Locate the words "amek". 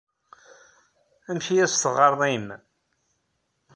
1.29-1.47